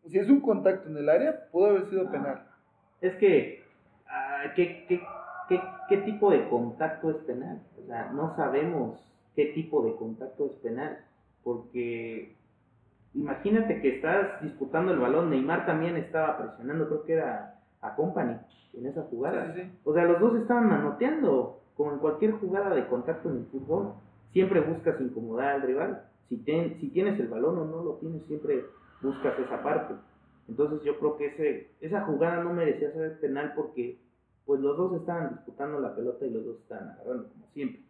[0.07, 2.45] Si es un contacto en el área, pudo haber sido penal.
[3.01, 3.63] Es que,
[4.09, 5.01] ah, ¿qué, qué,
[5.49, 7.61] qué, qué tipo de contacto es penal?
[7.83, 8.99] O sea, no sabemos
[9.37, 10.99] qué tipo de contacto es penal.
[11.45, 12.37] Porque
[13.15, 18.37] imagínate que estás disputando el balón, Neymar también estaba presionando, creo que era a Company
[18.75, 19.55] en esa jugada.
[19.85, 23.95] O sea, los dos estaban manoteando como en cualquier jugada de contacto en el fútbol,
[24.33, 26.05] siempre buscas incomodar al rival.
[26.29, 28.65] Si, si tienes el balón o no lo tienes, siempre
[29.03, 29.95] buscas esa parte.
[30.49, 33.99] Entonces yo creo que ese, esa jugada no merecía ser penal porque
[34.45, 37.83] pues los dos estaban disputando la pelota y los dos estaban agarrando como siempre.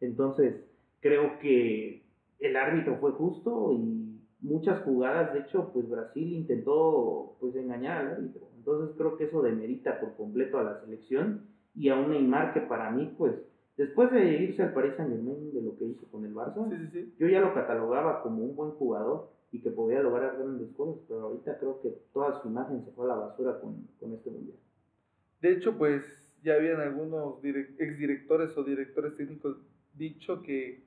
[0.00, 0.56] Entonces
[1.00, 2.02] creo que
[2.40, 4.09] el árbitro fue justo y
[4.42, 8.48] muchas jugadas, de hecho, pues Brasil intentó pues engañar al árbitro.
[8.56, 12.60] Entonces creo que eso demerita por completo a la selección y a un Neymar que
[12.60, 13.34] para mí, pues,
[13.76, 16.56] después de irse al Paris Saint Germain de lo que hizo con el Barça,
[17.18, 21.22] yo ya lo catalogaba como un buen jugador y que podía lograr grandes cosas, pero
[21.22, 24.56] ahorita creo que toda su imagen se fue a la basura con, con este mundial.
[25.40, 26.02] De hecho, pues
[26.42, 29.56] ya habían algunos exdirectores o directores técnicos
[29.94, 30.82] dicho que,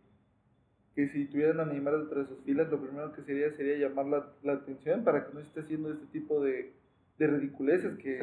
[0.96, 4.06] que si tuvieran a Neymar dentro de sus filas, lo primero que sería sería llamar
[4.06, 6.74] la, la atención para que no esté haciendo este tipo de,
[7.18, 8.20] de ridiculeces que,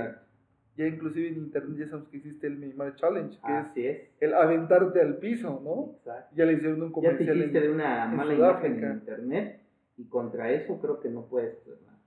[0.77, 3.37] ya inclusive en internet ya sabemos que existe el Neymar Challenge,
[3.75, 5.97] que es, el aventarte al piso, ¿no?
[5.99, 6.35] Exacto.
[6.37, 7.27] Ya le hicieron un comercial.
[7.27, 9.61] Ya te hiciste de una mala imagen en internet
[9.97, 11.99] y contra eso creo que no puedes nada.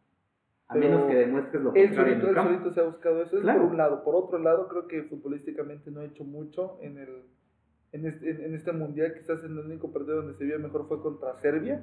[0.70, 3.62] A menos que demuestres lo que solito, él solito se ha buscado eso, es por
[3.62, 4.04] un lado.
[4.04, 7.10] Por otro lado, creo que futbolísticamente no ha hecho mucho en el
[7.94, 11.02] en este, en este mundial, quizás en el único partido donde se vio mejor fue
[11.02, 11.82] contra Serbia,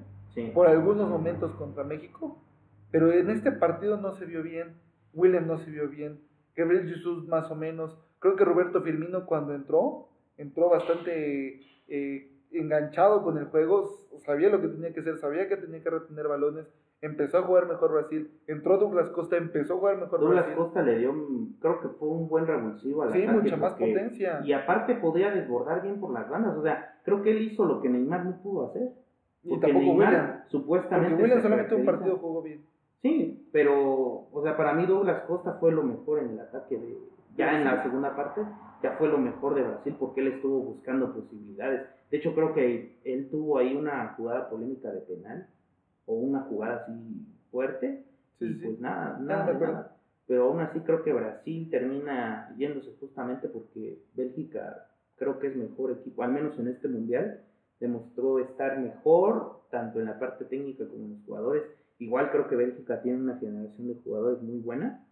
[0.53, 2.43] por algunos momentos contra México,
[2.91, 4.75] pero en este partido no se vio bien,
[5.15, 6.21] William no se vio bien,
[6.57, 7.97] Gabriel Jesús más o menos.
[8.19, 13.89] Creo que Roberto Firmino cuando entró, entró bastante eh, enganchado con el juego,
[14.25, 16.67] sabía lo que tenía que hacer, sabía que tenía que retener balones,
[17.01, 20.99] empezó a jugar mejor Brasil, entró Douglas Costa, empezó a jugar mejor Douglas Costa le
[20.99, 21.15] dio,
[21.61, 24.41] creo que fue un buen revulsivo al Sí, mucha más potencia.
[24.45, 27.81] Y aparte podía desbordar bien por las bandas, o sea, creo que él hizo lo
[27.81, 28.91] que Neymar no pudo hacer.
[29.43, 30.43] Y tampoco William.
[30.49, 31.11] Supuestamente.
[31.11, 32.63] Porque William solamente un partido jugó bien.
[33.01, 36.99] Sí, pero, o sea, para mí Douglas Costa fue lo mejor en el ataque de,
[37.37, 38.43] ya en la segunda parte,
[38.83, 41.87] ya fue lo mejor de Brasil porque él estuvo buscando posibilidades.
[42.11, 45.47] De hecho, creo que él tuvo ahí una jugada polémica de penal
[46.07, 48.05] o una jugada así fuerte.
[48.39, 49.97] Sí, y pues nada, nada, nada.
[50.27, 55.91] Pero aún así creo que Brasil termina yéndose justamente porque Bélgica creo que es mejor
[55.93, 57.43] equipo, al menos en este mundial,
[57.79, 61.63] demostró estar mejor tanto en la parte técnica como en los jugadores
[62.01, 65.07] Igual creo que Bélgica tiene una generación de jugadores muy buena.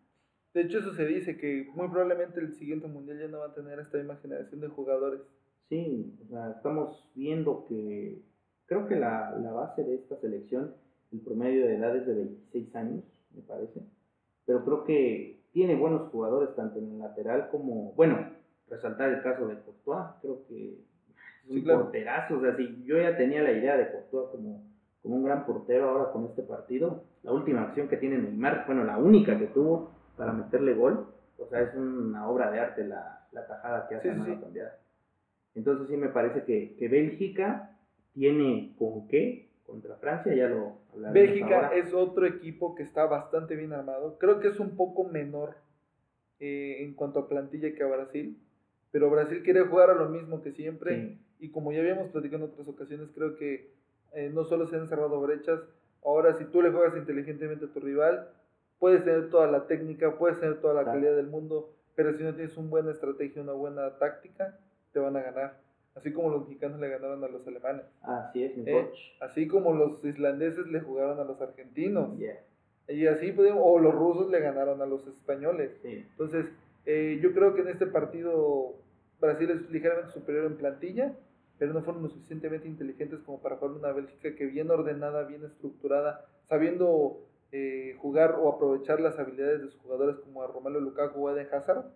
[0.54, 3.54] De hecho, eso se dice, que muy probablemente el siguiente mundial ya no va a
[3.54, 5.20] tener esta misma generación de jugadores.
[5.68, 8.22] Sí, o sea, estamos viendo que
[8.66, 10.74] creo que la, la base de esta selección,
[11.12, 13.80] el promedio de edad es de 26 años, me parece.
[14.46, 18.30] Pero creo que tiene buenos jugadores tanto en el lateral como, bueno,
[18.68, 23.16] resaltar el caso de Courtois, creo que es un porterazo, o sea, si yo ya
[23.16, 24.68] tenía la idea de Courtois como
[25.02, 27.04] como un gran portero ahora con este partido.
[27.22, 31.06] La última acción que tiene Neymar, bueno, la única que tuvo para meterle gol,
[31.38, 34.36] o sea, es una obra de arte la, la tajada que hace sí, sí.
[34.36, 34.78] cambiar.
[35.54, 37.76] Entonces sí me parece que, que, Bélgica
[38.12, 40.78] tiene con qué contra Francia, ya lo
[41.12, 44.18] Bélgica es otro equipo que está bastante bien armado.
[44.18, 45.56] Creo que es un poco menor
[46.40, 48.38] eh, en cuanto a plantilla que a Brasil,
[48.90, 52.50] pero Brasil quiere jugar a lo mismo que siempre y como ya habíamos platicado en
[52.50, 53.70] otras ocasiones, creo que
[54.14, 55.60] eh, no solo se han cerrado brechas,
[56.04, 58.28] ahora si tú le juegas inteligentemente a tu rival,
[58.78, 62.34] puedes tener toda la técnica, puedes tener toda la calidad del mundo, pero si no
[62.34, 64.58] tienes una buena estrategia, una buena táctica,
[64.92, 65.60] te van a ganar.
[65.94, 67.84] Así como los mexicanos le ganaron a los alemanes.
[68.02, 68.88] Así es, mi eh,
[69.20, 72.10] Así como los islandeses le jugaron a los argentinos.
[72.88, 75.72] Y así, o los rusos le ganaron a los españoles.
[75.82, 76.46] Entonces,
[76.86, 78.76] eh, yo creo que en este partido
[79.20, 81.16] Brasil es ligeramente superior en plantilla,
[81.58, 85.44] pero no fueron lo suficientemente inteligentes como para jugar una Bélgica que bien ordenada, bien
[85.44, 91.26] estructurada, sabiendo eh, jugar o aprovechar las habilidades de sus jugadores como a Romelu Lukaku
[91.26, 91.86] o Eden Hazard,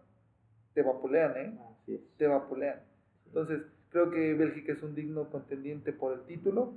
[0.75, 2.01] te vapulean, ¿eh?
[2.17, 2.81] Te vapulean.
[3.27, 6.75] Entonces, creo que Bélgica es un digno contendiente por el título.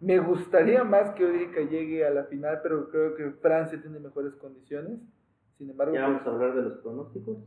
[0.00, 4.34] Me gustaría más que Bélgica llegue a la final, pero creo que Francia tiene mejores
[4.34, 4.98] condiciones.
[5.56, 7.38] Sin embargo, ¿Ya vamos a hablar de los pronósticos?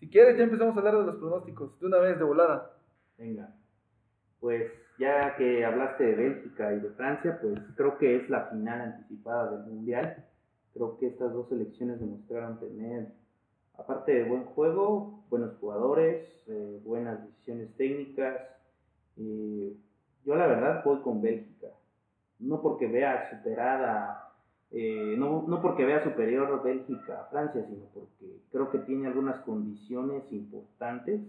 [0.00, 2.76] Si quieres, ya empezamos a hablar de los pronósticos, de una vez de volada.
[3.16, 3.54] Venga.
[4.40, 8.80] Pues ya que hablaste de Bélgica y de Francia, pues creo que es la final
[8.80, 10.24] anticipada del Mundial.
[10.72, 13.08] Creo que estas dos selecciones demostraron tener,
[13.76, 18.40] aparte de buen juego, buenos jugadores, eh, buenas decisiones técnicas.
[19.16, 21.68] yo la verdad voy con Bélgica.
[22.38, 24.32] No porque vea superada,
[24.70, 29.40] eh, no, no porque vea superior Bélgica a Francia, sino porque creo que tiene algunas
[29.42, 31.20] condiciones importantes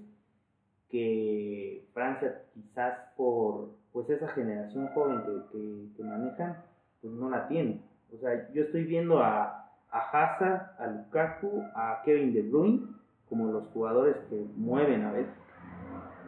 [0.89, 5.21] que Francia quizás por pues esa generación joven
[5.51, 6.57] que, que, manejan,
[7.01, 7.81] pues no la tiene.
[8.13, 12.87] O sea, yo estoy viendo a, a Hazard, a Lukaku, a Kevin De Bruyne
[13.29, 15.33] como los jugadores que mueven a veces.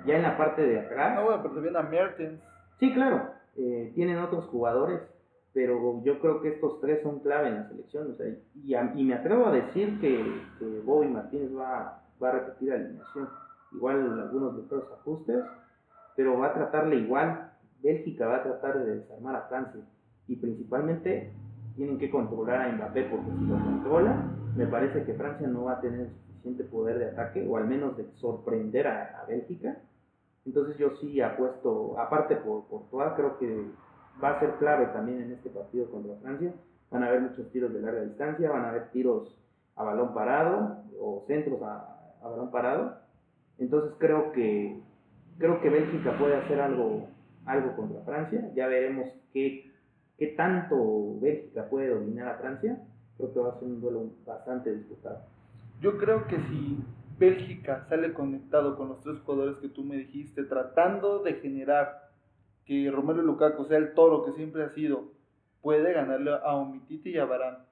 [0.05, 1.15] Ya en la parte de atrás.
[1.15, 2.41] No, bueno, pero también a Mertens.
[2.79, 3.31] Sí, claro.
[3.57, 5.01] Eh, tienen otros jugadores,
[5.53, 8.11] pero yo creo que estos tres son clave en la selección.
[8.11, 12.31] O sea, y, y me atrevo a decir que, que Bobby Martínez va, va a
[12.31, 13.27] repetir la alineación
[13.73, 15.43] igual algunos ligeros ajustes,
[16.15, 17.51] pero va a tratarle igual.
[17.81, 19.81] Bélgica va a tratar de desarmar a Francia
[20.27, 21.31] y principalmente
[21.75, 24.25] tienen que controlar a Mbappé porque si lo controla,
[24.55, 27.95] me parece que Francia no va a tener suficiente poder de ataque o al menos
[27.97, 29.77] de sorprender a, Bélgica.
[30.45, 33.65] Entonces yo sí apuesto, aparte por, por creo que
[34.23, 36.53] va a ser clave también en este partido contra Francia.
[36.89, 39.37] Van a haber muchos tiros de larga distancia, van a haber tiros
[39.75, 43.06] a balón parado o centros a, a balón parado
[43.59, 44.79] entonces creo que
[45.37, 47.07] creo que Bélgica puede hacer algo
[47.47, 48.51] algo contra Francia.
[48.55, 49.71] Ya veremos qué,
[50.17, 52.83] qué tanto Bélgica puede dominar a Francia.
[53.17, 55.21] Creo que va a ser un duelo bastante disputado.
[55.81, 56.77] Yo creo que si
[57.17, 62.11] Bélgica sale conectado con los tres jugadores que tú me dijiste, tratando de generar
[62.65, 65.05] que Romero Lukaku sea el toro que siempre ha sido,
[65.61, 67.66] puede ganarle a Omititi y a Barán.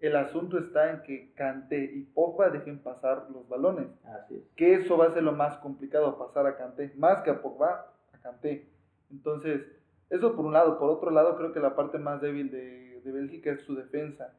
[0.00, 3.88] El asunto está en que Kanté y Pogba dejen pasar los balones.
[4.04, 4.42] Así es.
[4.56, 6.92] Que eso va a ser lo más complicado, pasar a Kanté.
[6.96, 8.66] Más que a Pogba, a Kanté.
[9.10, 9.66] Entonces,
[10.08, 10.78] eso por un lado.
[10.78, 14.34] Por otro lado, creo que la parte más débil de, de Bélgica es su defensa.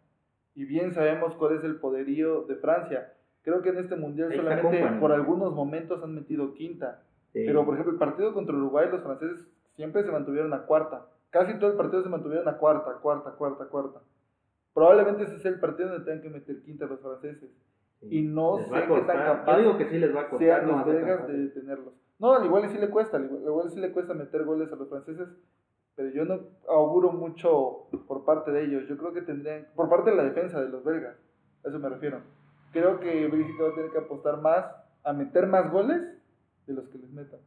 [0.56, 3.13] Y bien sabemos cuál es el poderío de Francia.
[3.43, 7.04] Creo que en este mundial solamente por algunos momentos han metido quinta.
[7.34, 11.06] Pero, por ejemplo, el partido contra Uruguay, los franceses siempre se mantuvieron a cuarta.
[11.30, 14.02] Casi todo el partido se mantuvieron a cuarta, cuarta, cuarta, cuarta.
[14.73, 17.49] Probablemente ese sea el partido donde tengan que meter quinta los franceses.
[18.01, 20.86] Y no sé qué tan capaz digo que sí les va a costar, sean los
[20.86, 21.93] belgas de detenerlos.
[22.17, 24.89] No, al igual sí le cuesta, al igual, sí le cuesta meter goles a los
[24.89, 25.27] franceses,
[25.95, 28.88] pero yo no auguro mucho por parte de ellos.
[28.88, 31.15] Yo creo que tendrían, por parte de la defensa de los belgas,
[31.63, 32.21] a eso me refiero.
[32.71, 34.65] Creo que Bélgica va a tener que apostar más
[35.03, 36.01] a meter más goles
[36.65, 37.39] de los que les metan.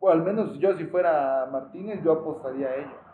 [0.00, 3.11] O al menos yo, si fuera Martínez, yo apostaría a ello.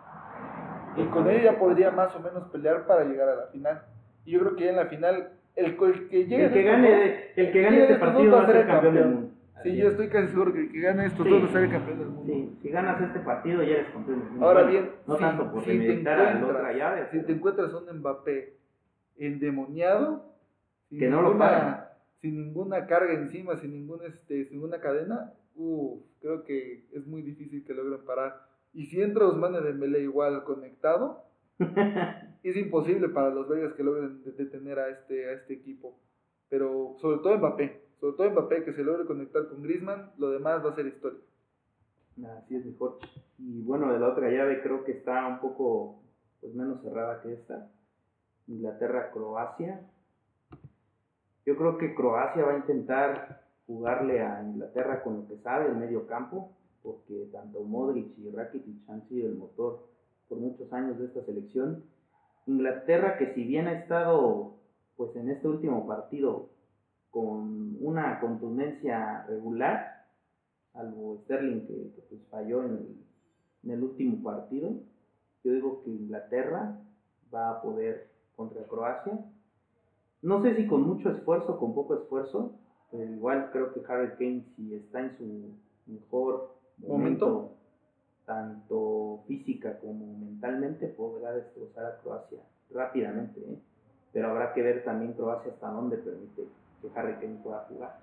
[0.98, 3.82] Y con ella podría más o menos pelear para llegar a la final.
[4.24, 6.46] Y yo creo que ya en la final, el, que llegue.
[6.46, 9.30] El que gane, el que gane este partido va a ser campeón, del mundo.
[9.62, 11.70] Sí, yo estoy casi seguro que el que gane estos dos va a ser el
[11.70, 12.32] campeón del mundo.
[12.32, 14.46] Sí, si ganas este partido ya eres campeón del mundo.
[14.46, 17.06] Ahora bien, no si, tanto por si te otra llave.
[17.10, 18.54] Si te encuentras un Mbappé
[19.16, 20.24] endemoniado,
[20.88, 21.88] sin que no ninguna,
[22.20, 27.22] sin ninguna carga encima, sin, ningún, este, sin ninguna cadena, uh, creo que es muy
[27.22, 31.24] difícil que logren parar y si entra Ousmane Dembélé igual conectado,
[32.42, 35.98] es imposible para los belgas que logren detener a este, a este equipo.
[36.48, 40.64] Pero sobre todo Mbappé, sobre todo Mbappé que se logre conectar con Griezmann, lo demás
[40.64, 41.20] va a ser historia.
[42.38, 42.98] Así es mejor.
[43.38, 46.00] Y bueno, de la otra llave creo que está un poco
[46.40, 47.70] pues, menos cerrada que esta.
[48.48, 49.80] Inglaterra-Croacia.
[51.44, 55.76] Yo creo que Croacia va a intentar jugarle a Inglaterra con lo que sabe el
[55.76, 59.86] medio campo, porque tanto Modric y Rakitic han sido el motor
[60.28, 61.84] por muchos años de esta selección.
[62.46, 64.54] Inglaterra que si bien ha estado
[64.96, 66.48] pues en este último partido
[67.10, 70.06] con una contundencia regular,
[70.74, 73.04] algo Sterling que, pues falló en
[73.64, 74.70] el, último partido,
[75.44, 76.78] yo digo que Inglaterra
[77.32, 79.18] va a poder contra Croacia.
[80.22, 82.52] No sé si con mucho esfuerzo con poco esfuerzo,
[82.90, 85.54] pero igual creo que Harry Kane si está en su
[85.86, 87.52] mejor momento,
[88.26, 92.38] tanto física como mentalmente, podrá destrozar a Croacia
[92.70, 93.40] rápidamente.
[93.40, 93.58] ¿eh?
[94.12, 96.44] Pero habrá que ver también Croacia hasta dónde permite
[96.80, 97.98] que Harry Kane pueda jugar.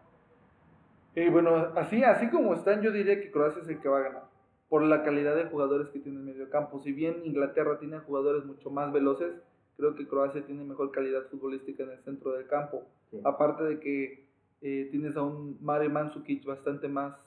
[1.16, 4.04] Y bueno, así, así como están, yo diría que Croacia es el que va a
[4.04, 4.36] ganar
[4.70, 6.80] por la calidad de jugadores que tiene en medio campo.
[6.80, 9.34] Si bien Inglaterra tiene jugadores mucho más veloces,
[9.78, 12.84] creo que Croacia tiene mejor calidad futbolística en el centro del campo.
[13.24, 14.26] Aparte de que
[14.62, 17.25] eh, tienes a un Mario Mandzukic bastante más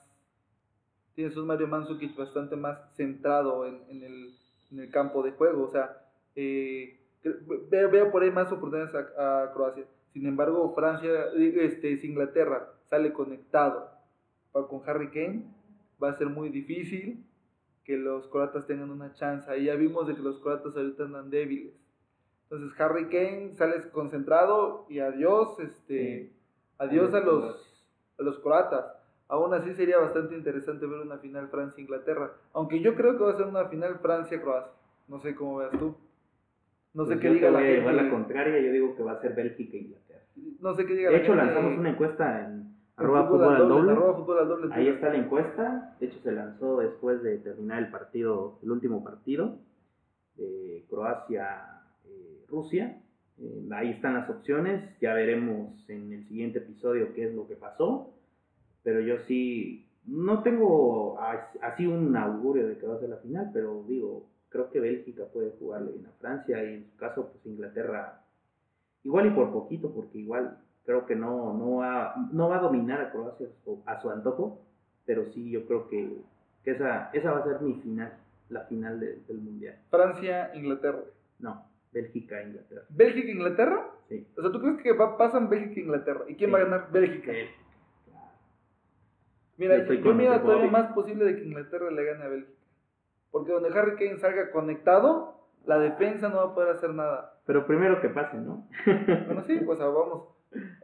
[1.19, 4.33] tienes un Mario Mandzukic bastante más centrado en, en, el,
[4.71, 5.65] en el, campo de juego.
[5.65, 6.01] O sea,
[6.33, 6.97] eh,
[7.69, 9.83] veo, veo, por ahí más oportunidades a, a, Croacia.
[10.13, 13.91] Sin embargo, Francia, este, si Inglaterra sale conectado
[14.53, 15.43] con Harry Kane,
[16.01, 17.25] va a ser muy difícil
[17.83, 19.59] que los croatas tengan una chance.
[19.59, 21.73] Y ya vimos de que los croatas ahorita andan débiles.
[22.43, 26.31] Entonces Harry Kane sale concentrado y adiós, este,
[26.77, 27.85] adiós a los,
[28.17, 28.98] a los croatas.
[29.29, 32.33] Aún así sería bastante interesante ver una final Francia-Inglaterra.
[32.53, 34.73] Aunque yo creo que va a ser una final Francia-Croacia.
[35.07, 35.95] No sé cómo veas tú.
[36.95, 37.93] No sé pues qué diga la gente.
[37.93, 40.23] la contraria, yo digo que va a ser Bélgica-Inglaterra.
[40.59, 43.55] No sé qué diga de hecho, lanzamos una encuesta en arroba fútbol,
[44.39, 44.73] al doble.
[44.73, 45.95] Ahí está la encuesta.
[45.99, 49.59] De hecho, se lanzó después de terminar el partido, el último partido
[50.37, 52.99] de Croacia-Rusia.
[53.39, 54.83] Eh, ahí están las opciones.
[54.99, 58.15] Ya veremos en el siguiente episodio qué es lo que pasó.
[58.89, 61.19] Pero yo sí, no tengo
[61.61, 65.25] así un augurio de que va a ser la final, pero digo, creo que Bélgica
[65.31, 68.23] puede jugarle bien a Francia y en su caso, pues Inglaterra,
[69.03, 72.99] igual y por poquito, porque igual creo que no, no, va, no va a dominar
[72.99, 73.45] a Croacia
[73.85, 74.59] a su antojo,
[75.05, 76.17] pero sí yo creo que,
[76.63, 78.11] que esa, esa va a ser mi final,
[78.49, 79.77] la final del Mundial.
[79.91, 81.03] Francia-Inglaterra.
[81.37, 82.85] No, Bélgica-Inglaterra.
[82.89, 83.91] ¿Bélgica-Inglaterra?
[84.07, 84.25] Sí.
[84.35, 86.25] O sea, ¿tú crees que va, pasan Bélgica-Inglaterra?
[86.27, 86.91] ¿Y quién va a ganar?
[86.91, 87.33] Bélgica.
[89.59, 92.57] Mira, yo, yo mira todavía más posible de que Inglaterra le gane a Bélgica.
[93.29, 97.33] Porque donde Harry Kane salga conectado, la defensa no va a poder hacer nada.
[97.45, 98.67] Pero primero que pase, ¿no?
[99.25, 100.29] bueno, sí, pues vamos.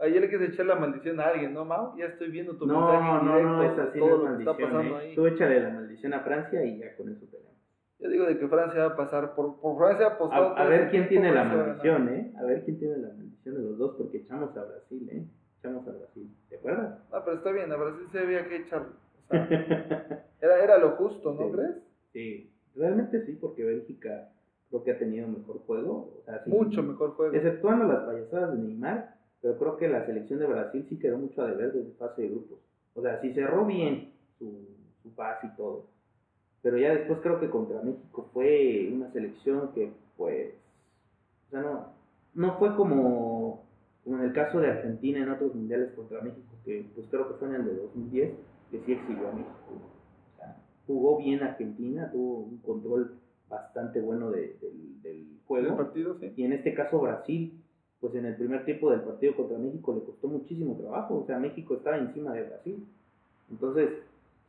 [0.01, 1.97] Ayer le quise echar la maldición a alguien, ¿no, Mau?
[1.97, 4.99] Ya estoy viendo tu no, mensaje no, No, es así, todo lo que está pasando
[4.99, 5.01] ¿eh?
[5.01, 5.15] ahí.
[5.15, 7.55] Tú échale la maldición a Francia y ya con eso tenemos.
[7.97, 10.57] Yo digo de que Francia va a pasar por, por Francia apostado.
[10.57, 12.33] A, a ver quién tiene la maldición, ¿eh?
[12.38, 15.25] A ver quién tiene la maldición de los dos, porque echamos a Brasil, ¿eh?
[15.65, 16.36] Echamos a Brasil.
[16.49, 16.99] ¿Te acuerdas?
[17.12, 18.93] Ah, pero está bien, a Brasil se había que echarlo.
[19.25, 19.47] O sea,
[20.41, 21.75] era, era lo justo, ¿no crees?
[22.13, 24.30] Sí, realmente sí, porque Bélgica
[24.69, 26.21] creo que ha tenido mejor juego.
[26.21, 27.34] O sea, Mucho mejor juego.
[27.34, 31.41] Exceptuando las payasadas de Neymar, pero creo que la selección de Brasil sí quedó mucho
[31.41, 32.60] a deber desde fase de grupos.
[32.93, 34.67] O sea, sí cerró bien su,
[35.01, 35.88] su pase y todo.
[36.62, 40.54] Pero ya después creo que contra México fue una selección que, pues,
[41.47, 41.88] o sea, no,
[42.34, 43.64] no fue como,
[44.06, 47.34] como en el caso de Argentina en otros mundiales contra México, que pues creo que
[47.34, 48.34] fue en el de 2010,
[48.70, 49.52] que sí exhibió a México.
[50.34, 53.15] O sea, jugó bien Argentina, tuvo un control
[53.50, 54.58] bastante bueno de,
[55.02, 55.76] del juego.
[55.76, 56.32] partido, sí.
[56.36, 57.60] Y en este caso Brasil,
[58.00, 61.18] pues en el primer tiempo del partido contra México le costó muchísimo trabajo.
[61.18, 62.86] O sea, México estaba encima de Brasil.
[63.50, 63.89] Entonces,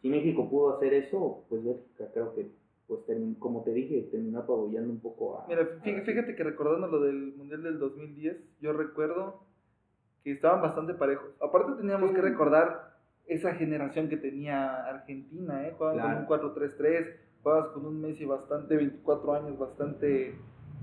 [0.03, 2.47] si México pudo hacer eso, pues Bélgica creo que,
[2.89, 3.01] pues
[3.39, 5.47] como te dije, terminó apabullando un poco a...
[5.49, 9.46] Mira, fíjate, que recordando lo del Mundial del 2010, yo recuerdo
[10.27, 11.29] que estaban bastante parejos.
[11.41, 12.97] Aparte teníamos que recordar
[13.29, 15.75] esa generación que tenía Argentina, ¿eh?
[15.79, 20.35] Jugaban con un 4-3-3, jugabas con un Messi bastante, 24 años, bastante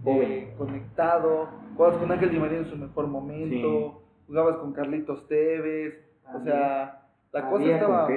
[0.06, 5.94] eh, conectado, jugabas con Ángel Di María en su mejor momento, jugabas con Carlitos Tevez,
[6.34, 8.08] o sea, la cosa estaba,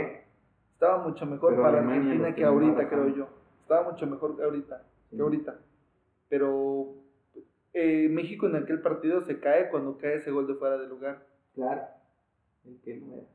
[0.74, 3.28] estaba mucho mejor para Argentina que ahorita, creo yo.
[3.62, 5.56] Estaba mucho mejor que ahorita, que ahorita.
[6.28, 6.94] Pero
[7.78, 11.26] eh, México en aquel partido se cae cuando cae ese gol de fuera de lugar.
[11.54, 11.82] Claro,
[12.64, 13.28] el que no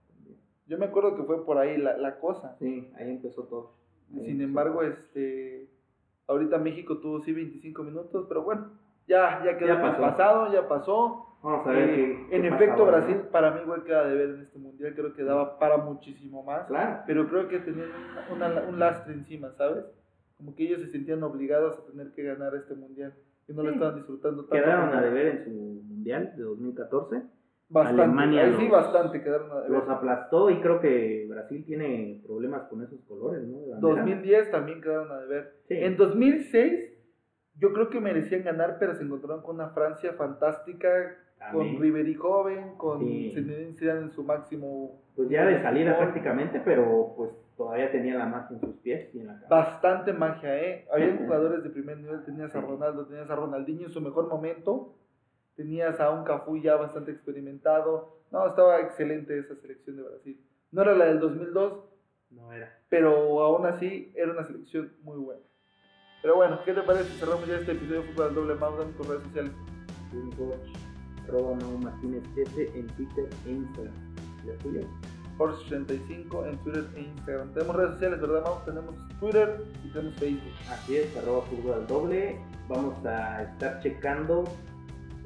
[0.65, 2.55] Yo me acuerdo que fue por ahí la, la cosa.
[2.57, 3.75] Sí, ahí empezó todo.
[4.25, 5.69] Sin embargo, este,
[6.25, 8.71] ahorita México tuvo sí 25 minutos, pero bueno,
[9.07, 11.37] ya, ya quedó pasado, ya pasó.
[11.43, 14.57] Vamos a ver eh, En efecto, Brasil para mí igual queda de ver en este
[14.57, 16.65] mundial, creo que daba para muchísimo más.
[16.65, 17.03] Claro.
[17.05, 17.89] Pero creo que tenían
[18.31, 19.85] un lastre encima, ¿sabes?
[20.37, 23.13] Como que ellos se sentían obligados a tener que ganar este mundial
[23.47, 24.55] y no lo estaban disfrutando tanto.
[24.63, 27.21] Quedaron a deber en su mundial de 2014
[27.69, 29.71] Bastante, Alemania ahí sí, los- bastante quedaron a deber.
[29.71, 33.59] los aplastó y creo que Brasil tiene problemas con esos colores, ¿no?
[33.61, 33.95] De bandera.
[34.01, 35.53] 2010 también quedaron a deber.
[35.69, 35.75] Sí.
[35.77, 36.89] En 2006
[37.57, 41.15] yo creo que merecían ganar, pero se encontraron con una Francia fantástica,
[41.51, 43.31] Con Ribery joven, con Sí.
[43.77, 45.01] Zidane en su máximo.
[45.15, 49.19] Pues ya de salida prácticamente, pero pues todavía tenía la magia en sus pies y
[49.19, 49.49] en la cabeza.
[49.55, 50.87] Bastante magia, ¿eh?
[50.93, 52.65] Había jugadores de primer nivel, tenías a Sí.
[52.67, 54.93] Ronaldo, tenías a Ronaldinho en su mejor momento,
[55.55, 58.17] tenías a un Cafú ya bastante experimentado.
[58.31, 60.39] No, estaba excelente esa selección de Brasil.
[60.71, 61.83] No era la del 2002,
[62.31, 62.71] No era.
[62.87, 65.41] pero aún así era una selección muy buena.
[66.21, 67.05] Pero bueno, ¿qué te parece?
[67.19, 69.51] Cerramos ya este episodio de Fútbol al Doble en tus redes sociales.
[70.37, 70.69] Coach,
[71.27, 73.93] arroba Mau Martínez S en Twitter e Instagram.
[74.45, 74.81] ¿La tuya?
[75.37, 77.53] Force85 en Twitter e Instagram.
[77.53, 78.65] Tenemos redes sociales, ¿verdad, Mau?
[78.65, 80.53] Tenemos Twitter y tenemos Facebook.
[80.69, 82.39] Así es, arroba fútbol al doble.
[82.67, 84.43] Vamos a estar checando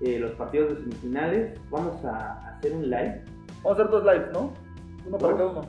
[0.02, 1.60] eh, los partidos de semifinales.
[1.70, 3.24] Vamos a hacer un live.
[3.64, 4.54] Vamos a hacer dos lives, ¿no?
[5.06, 5.62] Uno para cada uno.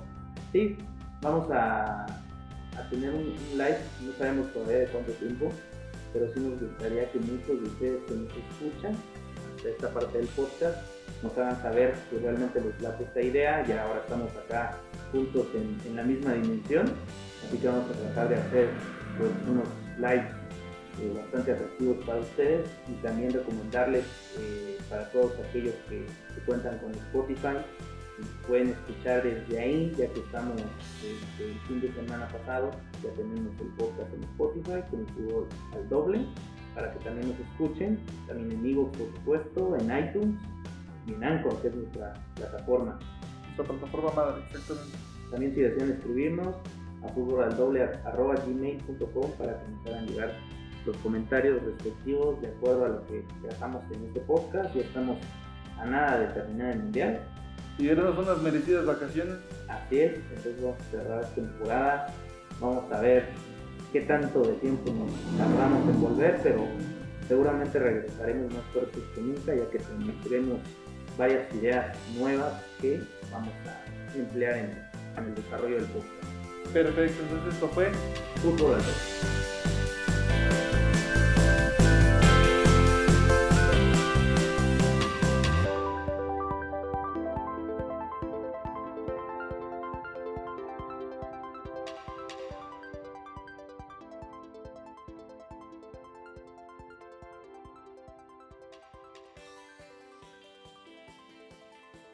[0.53, 0.77] Sí,
[1.23, 3.79] vamos a, a tener un, un live.
[4.05, 5.51] No sabemos todavía de cuánto tiempo,
[6.13, 8.97] pero sí nos gustaría que muchos de ustedes que nos escuchan
[9.71, 10.79] esta parte del podcast
[11.23, 13.67] nos hagan saber si realmente les late esta idea.
[13.67, 14.77] Ya ahora estamos acá
[15.13, 16.93] juntos en, la misma dimensión,
[17.47, 18.69] así que vamos a tratar de hacer
[19.19, 20.33] pues, unos lives
[21.01, 24.05] eh, bastante atractivos para ustedes y también recomendarles
[24.39, 27.59] eh, para todos aquellos que, que cuentan con Spotify
[28.19, 30.57] y pueden escuchar desde ahí ya que estamos
[31.03, 32.71] desde el fin de semana pasado
[33.03, 36.27] ya tenemos el podcast en Spotify el fútbol al doble
[36.77, 37.99] para que también nos escuchen
[38.29, 40.37] también en Evox por supuesto en iTunes
[41.07, 42.97] y en Anchor que es nuestra plataforma
[43.45, 44.97] Nuestra plataforma madre, exactamente.
[45.33, 46.55] también si desean escribirnos
[47.03, 50.33] a fútbolaldoble.gmail.com para que nos hagan llegar
[50.87, 54.75] los comentarios respectivos de acuerdo a lo que tratamos en este podcast.
[54.75, 55.19] Ya estamos
[55.79, 57.21] a nada de terminar el mundial.
[57.79, 59.35] Y darnos unas merecidas vacaciones.
[59.69, 62.07] Así es, entonces vamos a cerrar temporada.
[62.61, 63.29] Vamos a ver
[63.97, 66.67] qué tanto de tiempo nos tardamos en volver, pero
[67.29, 70.59] seguramente regresaremos más fuertes que nunca, ya que tendremos
[71.17, 73.01] varias ideas nuevas que
[73.33, 74.71] vamos a emplear en,
[75.17, 76.75] en el desarrollo del podcast.
[76.75, 77.91] Perfecto, entonces esto fue
[78.43, 78.77] Fútbol.